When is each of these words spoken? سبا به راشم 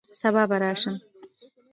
سبا 0.19 0.43
به 0.49 0.57
راشم 0.63 0.97